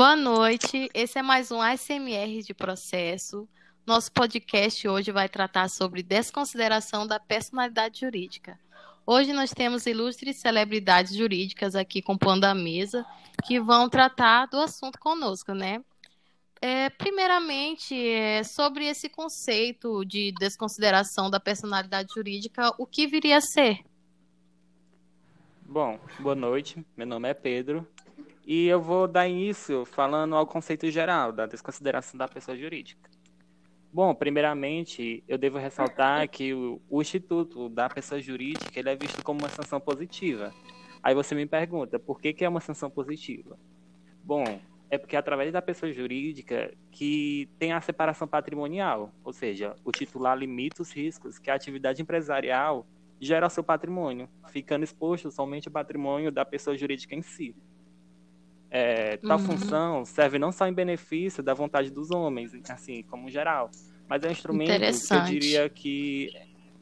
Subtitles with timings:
[0.00, 3.46] Boa noite, esse é mais um ASMR de processo.
[3.86, 8.58] Nosso podcast hoje vai tratar sobre desconsideração da personalidade jurídica.
[9.04, 13.04] Hoje nós temos ilustres celebridades jurídicas aqui compondo a mesa
[13.44, 15.84] que vão tratar do assunto conosco, né?
[16.62, 23.42] É, primeiramente, é, sobre esse conceito de desconsideração da personalidade jurídica, o que viria a
[23.42, 23.80] ser?
[25.62, 26.82] Bom, boa noite.
[26.96, 27.86] Meu nome é Pedro
[28.50, 33.08] e eu vou dar início falando ao conceito geral da desconsideração da pessoa jurídica.
[33.92, 39.22] Bom, primeiramente, eu devo ressaltar que o, o Instituto da Pessoa Jurídica ele é visto
[39.22, 40.52] como uma sanção positiva.
[41.00, 43.56] Aí você me pergunta, por que, que é uma sanção positiva?
[44.24, 44.42] Bom,
[44.90, 50.36] é porque através da pessoa jurídica que tem a separação patrimonial, ou seja, o titular
[50.36, 52.84] limita os riscos que a atividade empresarial
[53.20, 57.54] gera ao seu patrimônio, ficando exposto somente ao patrimônio da pessoa jurídica em si.
[58.70, 59.46] É, tal uhum.
[59.46, 63.68] função serve não só em benefício da vontade dos homens, assim, como geral,
[64.08, 66.32] mas é um instrumento que eu diria que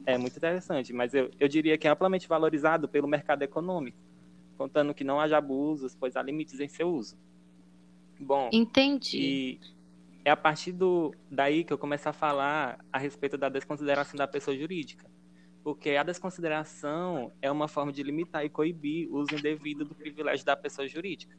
[0.04, 3.98] é muito interessante, mas eu, eu diria que é amplamente valorizado pelo mercado econômico,
[4.58, 7.16] contando que não haja abusos, pois há limites em seu uso.
[8.20, 9.18] Bom, entendi.
[9.18, 9.60] E
[10.24, 14.28] é a partir do, daí que eu começo a falar a respeito da desconsideração da
[14.28, 15.08] pessoa jurídica.
[15.64, 20.44] Porque a desconsideração é uma forma de limitar e coibir o uso indevido do privilégio
[20.44, 21.36] da pessoa jurídica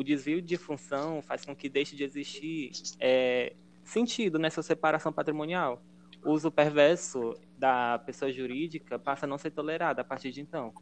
[0.00, 5.82] o desvio de função faz com que deixe de existir é, sentido nessa separação patrimonial.
[6.24, 10.72] O uso perverso da pessoa jurídica passa a não ser tolerado a partir de então.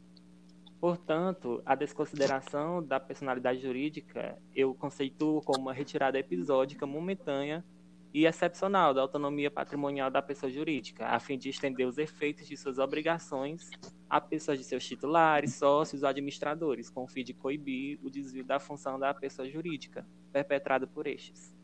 [0.80, 7.64] Portanto, a desconsideração da personalidade jurídica eu conceituo como uma retirada episódica momentânea
[8.12, 12.56] e excepcional da autonomia patrimonial da pessoa jurídica, a fim de estender os efeitos de
[12.56, 13.70] suas obrigações
[14.08, 18.58] a pessoas de seus titulares, sócios administradores, com o fim de coibir o desvio da
[18.58, 21.54] função da pessoa jurídica, perpetrado por estes.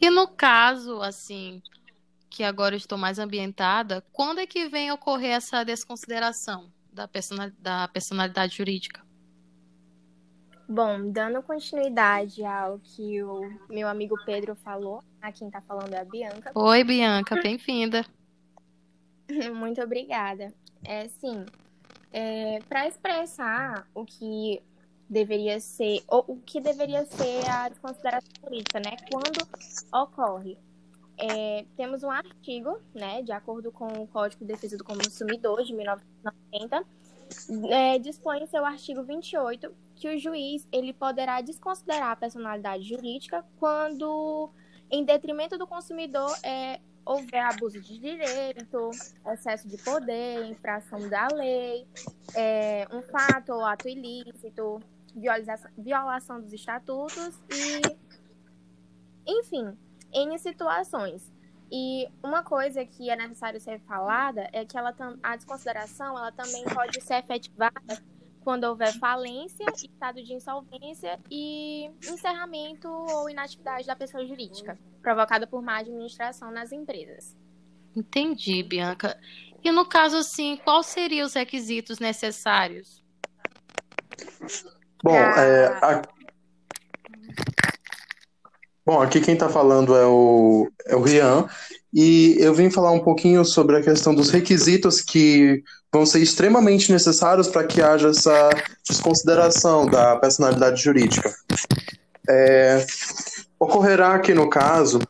[0.00, 1.62] E no caso, assim,
[2.30, 9.04] que agora estou mais ambientada, quando é que vem ocorrer essa desconsideração da personalidade jurídica?
[10.68, 16.00] Bom, dando continuidade ao que o meu amigo Pedro falou, a quem está falando é
[16.00, 16.52] a Bianca.
[16.54, 18.04] Oi, Bianca, bem-vinda.
[19.54, 20.52] Muito obrigada.
[20.84, 21.44] É sim,
[22.12, 24.62] é, para expressar o que
[25.08, 28.96] deveria ser, ou o que deveria ser a desconsideração política, né?
[29.10, 29.46] Quando
[29.92, 30.58] ocorre.
[31.18, 35.72] É, temos um artigo, né, de acordo com o Código de Defesa do Consumidor de
[35.74, 36.84] 1990,
[37.70, 39.72] é, dispõe em seu artigo 28
[40.02, 44.50] que o juiz ele poderá desconsiderar a personalidade jurídica quando,
[44.90, 48.90] em detrimento do consumidor, é, houver abuso de direito,
[49.32, 51.86] excesso de poder, infração da lei,
[52.34, 54.80] é, um fato ou ato ilícito,
[55.78, 57.80] violação dos estatutos e,
[59.24, 59.78] enfim,
[60.12, 61.32] em situações.
[61.70, 64.92] E uma coisa que é necessário ser falada é que ela
[65.22, 68.02] a desconsideração ela também pode ser efetivada
[68.42, 75.62] quando houver falência, estado de insolvência e encerramento ou inatividade da pessoa jurídica, provocada por
[75.62, 77.36] má administração nas empresas.
[77.94, 79.18] Entendi, Bianca.
[79.62, 83.02] E no caso, assim, quais seriam os requisitos necessários?
[85.02, 86.02] Bom, é, a...
[88.84, 91.46] Bom, aqui quem está falando é o, é o Rian,
[91.94, 96.90] e eu vim falar um pouquinho sobre a questão dos requisitos que vão ser extremamente
[96.90, 98.50] necessários para que haja essa
[98.88, 101.32] desconsideração da personalidade jurídica.
[102.28, 102.86] É,
[103.58, 105.00] ocorrerá aqui no caso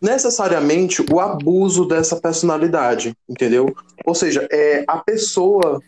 [0.00, 3.72] necessariamente o abuso dessa personalidade, entendeu?
[4.04, 5.80] Ou seja, é a pessoa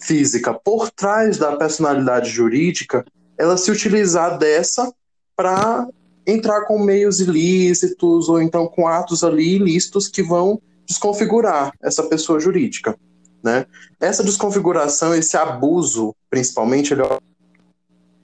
[0.00, 3.04] física por trás da personalidade jurídica,
[3.36, 4.92] ela se utilizar dessa
[5.34, 5.88] para
[6.24, 12.38] entrar com meios ilícitos ou então com atos ali ilícitos que vão desconfigurar essa pessoa
[12.38, 12.96] jurídica.
[13.48, 13.64] Né?
[13.98, 17.18] Essa desconfiguração, esse abuso, principalmente, ele é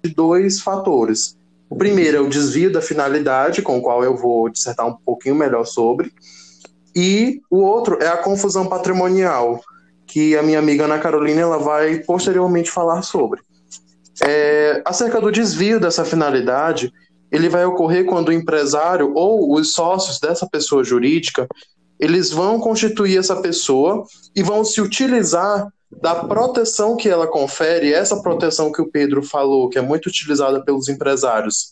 [0.05, 1.35] de dois fatores.
[1.71, 5.35] O primeiro é o desvio da finalidade, com o qual eu vou dissertar um pouquinho
[5.35, 6.13] melhor sobre,
[6.95, 9.63] e o outro é a confusão patrimonial,
[10.07, 13.41] que a minha amiga Ana Carolina ela vai posteriormente falar sobre.
[14.23, 16.93] É, acerca do desvio dessa finalidade,
[17.33, 21.49] ele vai ocorrer quando o empresário ou os sócios dessa pessoa jurídica
[21.99, 24.05] eles vão constituir essa pessoa
[24.35, 25.69] e vão se utilizar
[26.03, 30.65] da proteção que ela confere, essa proteção que o Pedro falou, que é muito utilizada
[30.65, 31.71] pelos empresários,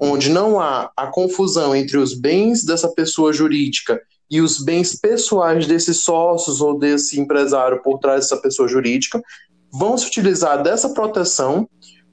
[0.00, 4.00] onde não há a confusão entre os bens dessa pessoa jurídica
[4.30, 9.22] e os bens pessoais desses sócios ou desse empresário por trás dessa pessoa jurídica,
[9.72, 11.68] vão se utilizar dessa proteção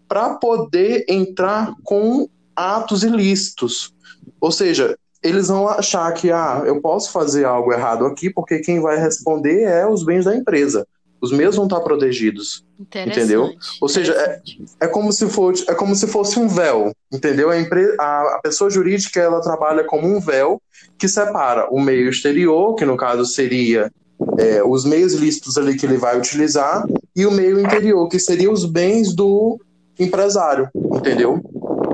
[0.07, 3.93] para poder entrar com atos ilícitos.
[4.39, 8.80] Ou seja, eles vão achar que ah, eu posso fazer algo errado aqui porque quem
[8.80, 10.88] vai responder é os bens da empresa.
[11.19, 12.63] Os meus vão estar protegidos.
[12.80, 13.50] Entendeu?
[13.81, 14.42] Ou seja, é,
[14.81, 17.50] é, como se fosse, é como se fosse um véu, entendeu?
[17.50, 20.62] A, empre, a, a pessoa jurídica ela trabalha como um véu
[20.98, 23.92] que separa o meio exterior, que no caso seria
[24.38, 26.86] é, os meios lícitos ali que ele vai utilizar,
[27.16, 29.60] e o meio interior, que seria os bens do
[29.98, 31.42] empresário, entendeu?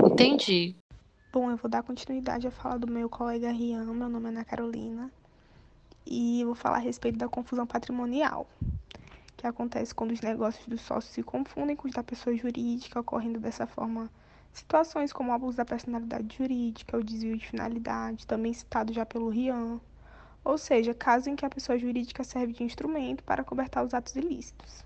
[0.03, 0.75] Entendi.
[1.33, 4.43] Bom, eu vou dar continuidade à fala do meu colega Rian, meu nome é Ana
[4.43, 5.09] Carolina,
[6.05, 8.45] e vou falar a respeito da confusão patrimonial,
[9.37, 13.39] que acontece quando os negócios dos sócios se confundem com os da pessoa jurídica, ocorrendo
[13.39, 14.11] dessa forma
[14.51, 19.79] situações como abuso da personalidade jurídica, o desvio de finalidade, também citado já pelo Rian,
[20.43, 24.17] ou seja, caso em que a pessoa jurídica serve de instrumento para cobertar os atos
[24.17, 24.83] ilícitos.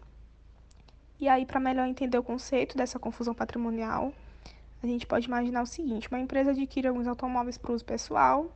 [1.20, 4.14] E aí, para melhor entender o conceito dessa confusão patrimonial,
[4.86, 8.50] a gente pode imaginar o seguinte: uma empresa adquire alguns automóveis para uso pessoal,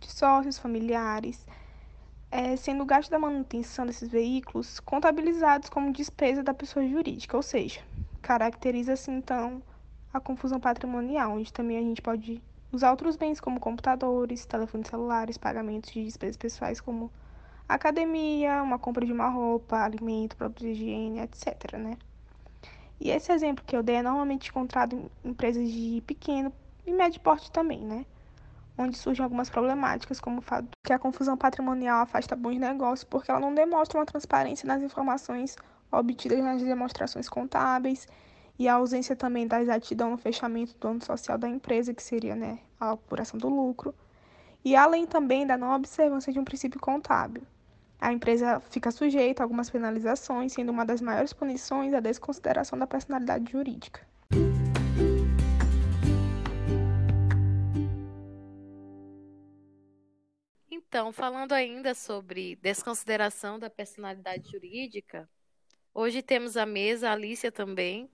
[0.00, 1.46] de sócios, familiares,
[2.30, 7.42] é, sendo o gasto da manutenção desses veículos contabilizados como despesa da pessoa jurídica, ou
[7.42, 7.80] seja,
[8.20, 9.62] caracteriza-se então
[10.12, 12.42] a confusão patrimonial, onde também a gente pode
[12.72, 17.10] usar outros bens como computadores, telefones celulares, pagamentos de despesas pessoais como
[17.68, 21.96] academia, uma compra de uma roupa, alimento, produtos de higiene, etc, né?
[23.04, 24.94] E esse exemplo que eu dei é normalmente encontrado
[25.24, 26.52] em empresas de pequeno
[26.86, 28.06] e médio porte também, né?
[28.78, 33.28] Onde surgem algumas problemáticas, como o fato que a confusão patrimonial afasta bons negócios porque
[33.28, 35.56] ela não demonstra uma transparência nas informações
[35.90, 38.06] obtidas nas demonstrações contábeis
[38.56, 42.36] e a ausência também da exatidão no fechamento do ano social da empresa, que seria
[42.36, 43.92] né, a apuração do lucro,
[44.64, 47.42] e além também da não observância de um princípio contábil
[48.02, 52.84] a empresa fica sujeita a algumas penalizações, sendo uma das maiores punições a desconsideração da
[52.84, 54.04] personalidade jurídica.
[60.68, 65.30] Então, falando ainda sobre desconsideração da personalidade jurídica,
[65.94, 68.10] hoje temos a mesa, a Alicia também,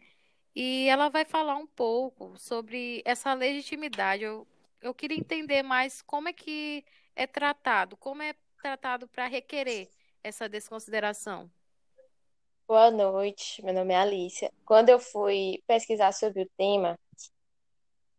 [0.55, 4.23] e ela vai falar um pouco sobre essa legitimidade.
[4.23, 4.46] Eu,
[4.82, 6.84] eu queria entender mais como é que
[7.17, 9.88] é tratado, como é tratado para requerer
[10.22, 11.50] essa desconsideração?
[12.66, 14.52] Boa noite, meu nome é Alicia.
[14.66, 16.99] Quando eu fui pesquisar sobre o tema,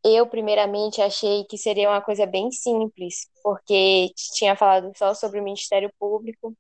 [0.04, 5.44] eu primeiramente achei que seria uma coisa bem simples, porque tinha falado só sobre o
[5.44, 6.56] Ministério Público.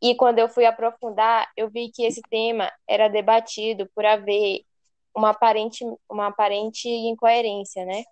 [0.00, 4.62] E quando eu fui aprofundar, eu vi que esse tema era debatido por haver
[5.14, 8.04] uma aparente, uma aparente incoerência, né?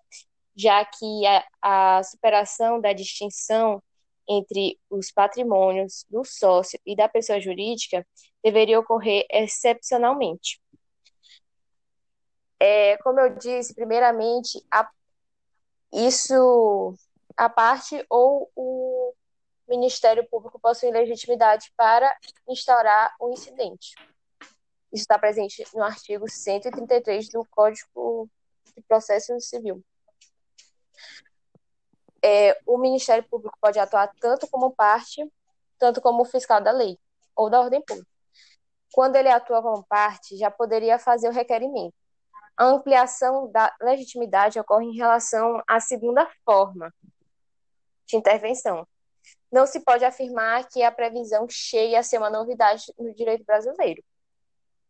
[0.55, 3.81] Já que a, a superação da distinção
[4.29, 8.05] entre os patrimônios do sócio e da pessoa jurídica
[8.43, 10.61] deveria ocorrer excepcionalmente.
[12.59, 14.87] É, como eu disse, primeiramente, a,
[15.91, 16.93] isso
[17.35, 19.13] a parte ou o
[19.67, 22.15] Ministério Público possui legitimidade para
[22.47, 23.95] instaurar o um incidente.
[24.91, 28.29] Isso está presente no artigo 133 do Código
[28.75, 29.83] de Processo Civil
[32.29, 35.27] é, o Ministério Público pode atuar tanto como parte,
[35.79, 36.97] tanto como fiscal da lei
[37.35, 38.07] ou da ordem pública.
[38.93, 41.93] Quando ele atua como parte, já poderia fazer o requerimento.
[42.55, 46.93] A ampliação da legitimidade ocorre em relação à segunda forma
[48.05, 48.87] de intervenção.
[49.51, 54.03] Não se pode afirmar que a previsão chegue a ser uma novidade no direito brasileiro,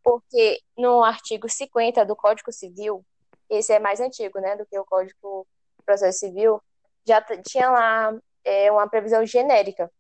[0.04, 3.06] porque no artigo 50 do Código Civil,
[3.50, 5.48] esse é mais antigo né, do que o Código
[5.86, 6.62] Processo Civil,
[7.10, 9.92] já tinha lá é, uma previsão genérica,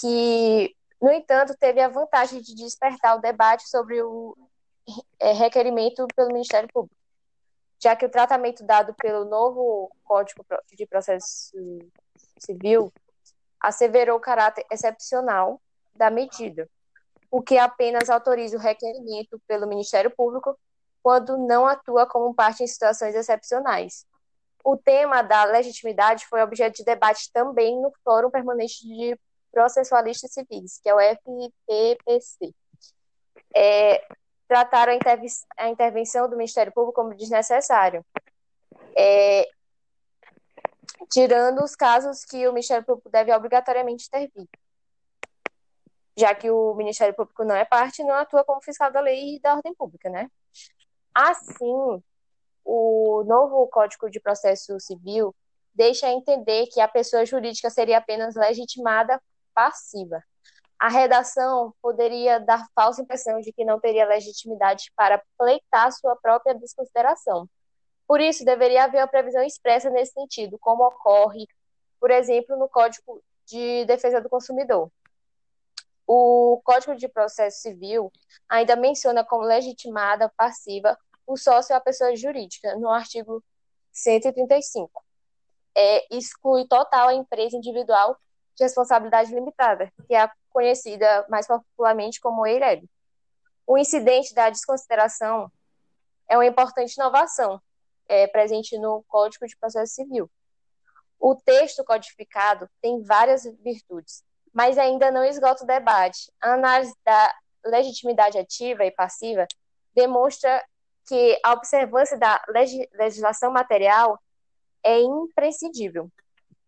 [0.00, 4.36] que, no entanto, teve a vantagem de despertar o debate sobre o
[5.18, 6.96] é, requerimento pelo Ministério Público,
[7.82, 11.52] já que o tratamento dado pelo novo Código de Processo
[12.38, 12.92] Civil
[13.60, 15.60] asseverou o caráter excepcional
[15.94, 16.68] da medida,
[17.30, 20.56] o que apenas autoriza o requerimento pelo Ministério Público
[21.02, 24.06] quando não atua como parte em situações excepcionais,
[24.64, 29.18] o tema da legitimidade foi objeto de debate também no Fórum Permanente de
[29.50, 32.54] Processualistas Civis, que é o FPPC.
[33.54, 34.06] É,
[34.48, 35.24] trataram a, interv
[35.58, 38.04] a, intervenção do Ministério Público como desnecessário,
[38.96, 39.48] é,
[41.10, 44.48] tirando os casos que o Ministério Público deve obrigatoriamente intervir,
[46.16, 49.36] já que o Ministério Público não é parte e não atua como fiscal da lei
[49.36, 50.30] e da ordem pública, né?
[51.14, 52.02] Assim,
[52.64, 55.34] o novo Código de Processo Civil
[55.74, 59.20] deixa entender que a pessoa jurídica seria apenas legitimada
[59.54, 60.22] passiva.
[60.78, 66.54] A redação poderia dar falsa impressão de que não teria legitimidade para pleitar sua própria
[66.54, 67.48] desconsideração,
[68.06, 71.46] Por isso, deveria haver uma previsão expressa nesse sentido, como ocorre,
[71.98, 74.90] por exemplo, no Código de Defesa do Consumidor.
[76.06, 78.12] O Código de Processo Civil
[78.48, 83.42] ainda menciona como legitimada passiva o sócio ou a pessoa jurídica, no artigo
[83.92, 85.04] 135.
[85.74, 88.16] É, exclui total a empresa individual
[88.54, 92.88] de responsabilidade limitada, que é conhecida mais popularmente como EIREB.
[93.66, 95.50] O incidente da desconsideração
[96.28, 97.60] é uma importante inovação
[98.08, 100.30] é, presente no Código de Processo Civil.
[101.18, 106.32] O texto codificado tem várias virtudes, mas ainda não esgota o debate.
[106.40, 109.46] A análise da legitimidade ativa e passiva
[109.94, 110.62] demonstra
[111.06, 112.42] que a observância da
[112.92, 114.18] legislação material
[114.82, 116.10] é imprescindível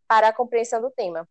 [0.06, 1.28] para a compreensão do tema.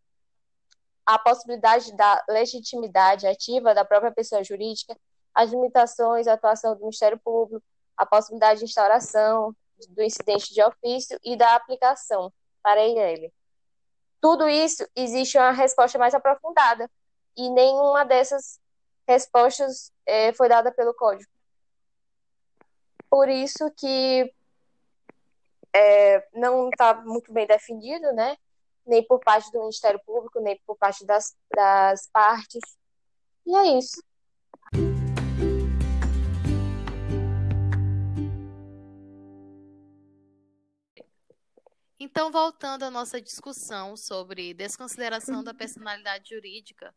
[1.05, 4.98] A possibilidade da legitimidade ativa da própria pessoa jurídica,
[5.33, 7.65] as limitações à atuação do Ministério Público,
[7.98, 9.55] a possibilidade de instauração
[9.89, 12.31] do incidente de ofício e da aplicação
[12.62, 13.31] para ele.
[14.22, 16.89] Tudo isso existe uma resposta mais aprofundada
[17.36, 18.60] e nenhuma dessas
[19.07, 21.29] respostas é, foi dada pelo código.
[23.13, 24.34] Por isso que
[25.72, 28.36] é, não está muito bem definido, né?
[28.88, 32.60] Nem por parte do Ministério Público, nem por parte das, das partes.
[33.46, 34.03] E é isso.
[42.00, 46.91] Então, voltando à nossa discussão sobre desconsideração da personalidade jurídica,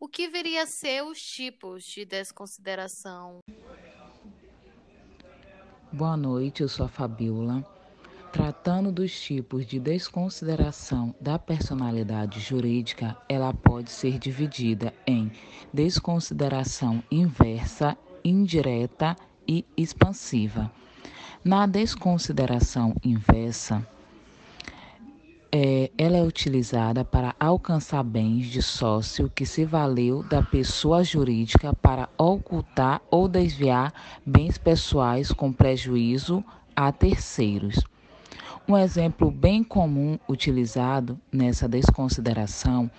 [0.00, 3.40] o que viria a ser os tipos de desconsideração?
[5.94, 7.62] Boa noite, eu sou a Fabiola.
[8.32, 15.30] Tratando dos tipos de desconsideração da personalidade jurídica, ela pode ser dividida em
[15.70, 17.94] desconsideração inversa,
[18.24, 19.14] indireta
[19.46, 20.72] e expansiva.
[21.44, 23.86] Na desconsideração inversa,
[25.54, 31.74] é, ela é utilizada para alcançar bens de sócio que se valeu da pessoa jurídica
[31.74, 33.92] para ocultar ou desviar
[34.24, 36.42] bens pessoais com prejuízo
[36.74, 37.84] a terceiros.
[38.66, 42.90] Um exemplo bem comum utilizado nessa desconsideração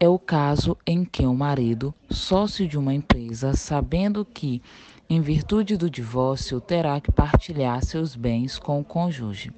[0.00, 4.60] é o caso em que o marido, sócio de uma empresa, sabendo que,
[5.08, 9.52] em virtude do divórcio, terá que partilhar seus bens com o cônjuge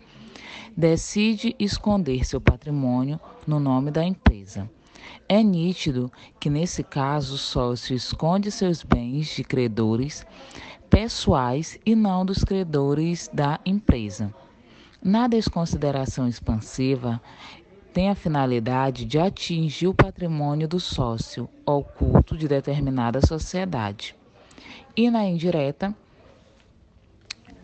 [0.77, 4.69] decide esconder seu patrimônio no nome da empresa.
[5.29, 10.27] É nítido que, nesse caso, o sócio esconde seus bens de credores
[10.91, 14.33] pessoais e não dos credores da empresa.
[15.03, 17.21] Na desconsideração expansiva,
[17.93, 24.17] tem a finalidade de atingir o patrimônio do sócio oculto de determinada sociedade.
[24.97, 25.95] E na indireta,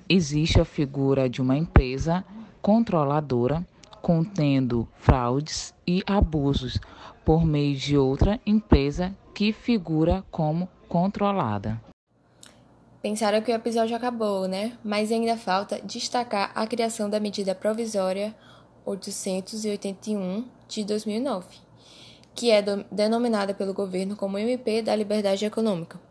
[0.08, 2.24] existe a figura de uma empresa
[2.62, 3.66] controladora,
[4.02, 6.78] contendo fraudes e abusos
[7.24, 11.80] por meio de outra empresa que figura como controlada.
[13.02, 14.76] Pensaram que o episódio acabou, né?
[14.84, 18.34] Mas ainda falta destacar a criação da medida provisória
[18.84, 21.46] 881 de 2009,
[22.34, 26.09] que é denominada pelo governo como MP da Liberdade Econômica.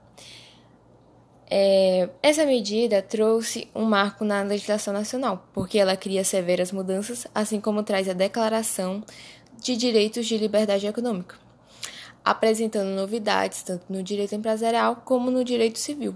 [1.51, 7.59] É, essa medida trouxe um marco na legislação nacional, porque ela cria severas mudanças, assim
[7.59, 9.03] como traz a Declaração
[9.59, 11.35] de Direitos de Liberdade Econômica,
[12.23, 16.15] apresentando novidades tanto no direito empresarial como no direito civil.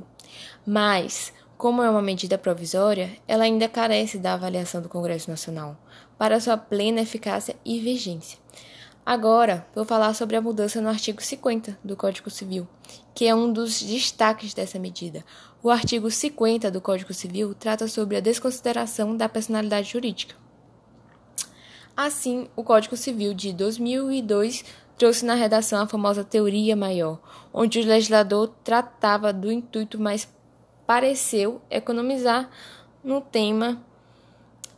[0.66, 5.76] Mas, como é uma medida provisória, ela ainda carece da avaliação do Congresso Nacional
[6.16, 8.38] para sua plena eficácia e vigência.
[9.06, 12.66] Agora, vou falar sobre a mudança no artigo 50 do Código Civil,
[13.14, 15.26] que é um dos destaques dessa medida.
[15.62, 20.36] O artigo 50 do Código Civil trata sobre a desconsideração da personalidade jurídica.
[21.98, 24.64] Assim, o Código Civil de 2002
[24.98, 27.20] trouxe na redação a famosa teoria maior,
[27.54, 30.30] onde o legislador tratava do intuito, mas
[30.88, 32.50] pareceu economizar
[33.04, 33.84] no tema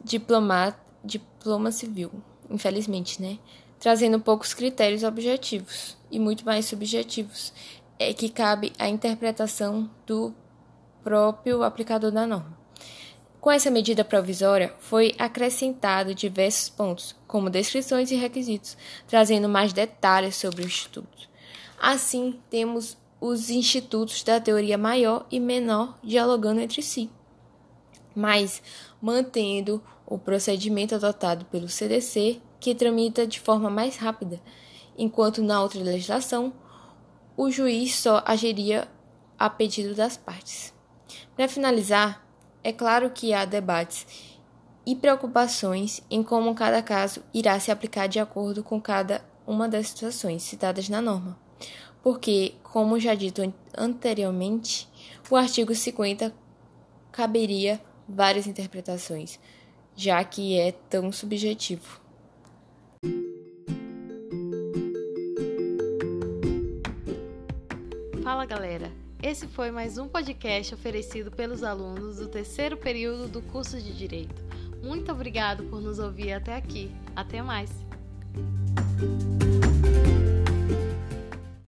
[0.03, 2.12] diploma, diploma civil,
[2.50, 3.38] infelizmente, né?
[3.79, 7.53] Trazendo poucos critérios objetivos e muito mais subjetivos,
[8.00, 10.34] é que cabe à interpretação do
[11.03, 12.58] próprio aplicador da norma.
[13.39, 18.75] Com essa medida provisória, foi acrescentado diversos pontos, como descrições e requisitos,
[19.08, 21.29] trazendo mais detalhes sobre o instituto.
[21.79, 27.08] Assim, temos os institutos da teoria maior e menor dialogando entre si,
[28.15, 28.63] mas
[29.00, 34.41] mantendo o procedimento adotado pelo CDC que tramita de forma mais rápida,
[34.98, 36.51] enquanto na outra legislação
[37.38, 38.88] o juiz só agiria
[39.38, 40.74] a pedido das partes.
[41.36, 42.25] Para finalizar,
[42.63, 44.07] é claro que há debates
[44.84, 49.89] e preocupações em como cada caso irá se aplicar de acordo com cada uma das
[49.89, 51.38] situações citadas na norma.
[52.01, 53.43] Porque, como já dito
[53.77, 54.89] anteriormente,
[55.29, 56.34] o artigo 50
[57.12, 57.79] caberia
[58.10, 59.39] várias interpretações,
[59.95, 62.04] já que é tão subjetivo.
[68.46, 68.92] Fala galera!
[69.24, 74.40] Esse foi mais um podcast oferecido pelos alunos do terceiro período do curso de Direito.
[74.84, 76.92] Muito obrigado por nos ouvir até aqui.
[77.16, 77.72] Até mais!